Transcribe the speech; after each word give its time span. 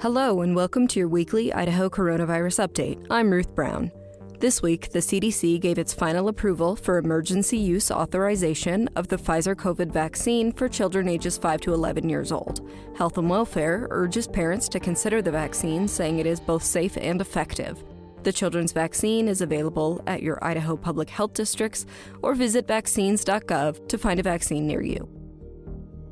Hello, 0.00 0.42
and 0.42 0.54
welcome 0.54 0.86
to 0.86 1.00
your 1.00 1.08
weekly 1.08 1.52
Idaho 1.52 1.90
coronavirus 1.90 2.68
update. 2.68 3.04
I'm 3.10 3.32
Ruth 3.32 3.52
Brown. 3.56 3.90
This 4.38 4.62
week, 4.62 4.92
the 4.92 5.00
CDC 5.00 5.60
gave 5.60 5.76
its 5.76 5.92
final 5.92 6.28
approval 6.28 6.76
for 6.76 6.98
emergency 6.98 7.58
use 7.58 7.90
authorization 7.90 8.88
of 8.94 9.08
the 9.08 9.16
Pfizer 9.16 9.56
COVID 9.56 9.92
vaccine 9.92 10.52
for 10.52 10.68
children 10.68 11.08
ages 11.08 11.36
5 11.36 11.60
to 11.62 11.74
11 11.74 12.08
years 12.08 12.30
old. 12.30 12.70
Health 12.96 13.18
and 13.18 13.28
Welfare 13.28 13.88
urges 13.90 14.28
parents 14.28 14.68
to 14.68 14.78
consider 14.78 15.20
the 15.20 15.32
vaccine, 15.32 15.88
saying 15.88 16.20
it 16.20 16.26
is 16.26 16.38
both 16.38 16.62
safe 16.62 16.96
and 16.96 17.20
effective. 17.20 17.82
The 18.22 18.32
children's 18.32 18.70
vaccine 18.70 19.26
is 19.26 19.40
available 19.40 20.00
at 20.06 20.22
your 20.22 20.38
Idaho 20.44 20.76
Public 20.76 21.10
Health 21.10 21.34
Districts 21.34 21.86
or 22.22 22.36
visit 22.36 22.68
vaccines.gov 22.68 23.88
to 23.88 23.98
find 23.98 24.20
a 24.20 24.22
vaccine 24.22 24.64
near 24.64 24.80
you. 24.80 25.17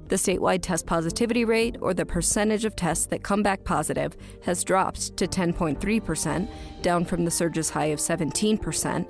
The 0.08 0.16
statewide 0.16 0.62
test 0.62 0.86
positivity 0.86 1.44
rate, 1.44 1.76
or 1.80 1.92
the 1.92 2.06
percentage 2.06 2.64
of 2.64 2.76
tests 2.76 3.06
that 3.06 3.24
come 3.24 3.42
back 3.42 3.64
positive, 3.64 4.16
has 4.44 4.62
dropped 4.62 5.16
to 5.16 5.26
10.3%, 5.26 6.48
down 6.80 7.04
from 7.04 7.24
the 7.24 7.30
surge's 7.30 7.70
high 7.70 7.86
of 7.86 7.98
17%. 7.98 9.06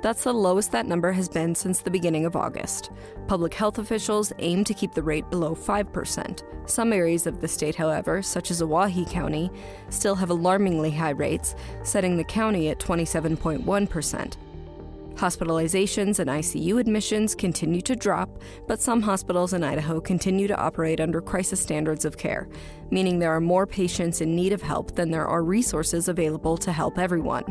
That's 0.00 0.24
the 0.24 0.32
lowest 0.32 0.72
that 0.72 0.86
number 0.86 1.12
has 1.12 1.28
been 1.28 1.54
since 1.54 1.80
the 1.80 1.90
beginning 1.90 2.24
of 2.24 2.36
August. 2.36 2.90
Public 3.26 3.52
health 3.52 3.78
officials 3.78 4.32
aim 4.38 4.64
to 4.64 4.72
keep 4.72 4.94
the 4.94 5.02
rate 5.02 5.28
below 5.28 5.54
5%. 5.54 6.42
Some 6.66 6.92
areas 6.92 7.26
of 7.26 7.40
the 7.40 7.48
state, 7.48 7.74
however, 7.74 8.22
such 8.22 8.50
as 8.50 8.62
Owyhee 8.62 9.04
County, 9.04 9.50
still 9.90 10.14
have 10.14 10.30
alarmingly 10.30 10.92
high 10.92 11.10
rates, 11.10 11.56
setting 11.82 12.16
the 12.16 12.24
county 12.24 12.70
at 12.70 12.78
27.1%. 12.78 14.36
Hospitalizations 15.18 16.18
and 16.20 16.30
ICU 16.30 16.78
admissions 16.78 17.34
continue 17.34 17.80
to 17.80 17.96
drop, 17.96 18.40
but 18.68 18.80
some 18.80 19.02
hospitals 19.02 19.52
in 19.52 19.64
Idaho 19.64 20.00
continue 20.00 20.46
to 20.46 20.56
operate 20.56 21.00
under 21.00 21.20
crisis 21.20 21.60
standards 21.60 22.04
of 22.04 22.16
care, 22.16 22.48
meaning 22.92 23.18
there 23.18 23.32
are 23.32 23.40
more 23.40 23.66
patients 23.66 24.20
in 24.20 24.36
need 24.36 24.52
of 24.52 24.62
help 24.62 24.94
than 24.94 25.10
there 25.10 25.26
are 25.26 25.42
resources 25.42 26.06
available 26.06 26.56
to 26.58 26.70
help 26.70 27.00
everyone. 27.00 27.42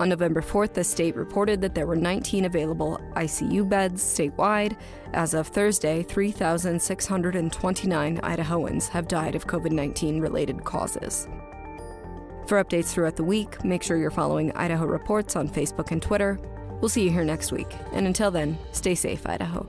On 0.00 0.08
November 0.08 0.42
4th, 0.42 0.72
the 0.72 0.82
state 0.82 1.14
reported 1.14 1.60
that 1.60 1.76
there 1.76 1.86
were 1.86 1.94
19 1.94 2.46
available 2.46 3.00
ICU 3.14 3.68
beds 3.68 4.02
statewide. 4.02 4.76
As 5.12 5.34
of 5.34 5.46
Thursday, 5.46 6.02
3,629 6.02 8.18
Idahoans 8.18 8.88
have 8.88 9.06
died 9.06 9.36
of 9.36 9.46
COVID 9.46 9.70
19 9.70 10.18
related 10.18 10.64
causes. 10.64 11.28
For 12.48 12.60
updates 12.62 12.92
throughout 12.92 13.14
the 13.14 13.22
week, 13.22 13.64
make 13.64 13.84
sure 13.84 13.98
you're 13.98 14.10
following 14.10 14.50
Idaho 14.56 14.84
Reports 14.84 15.36
on 15.36 15.48
Facebook 15.48 15.92
and 15.92 16.02
Twitter. 16.02 16.40
We'll 16.82 16.88
see 16.88 17.04
you 17.04 17.10
here 17.10 17.24
next 17.24 17.52
week. 17.52 17.76
And 17.92 18.08
until 18.08 18.32
then, 18.32 18.58
stay 18.72 18.96
safe, 18.96 19.24
Idaho. 19.24 19.68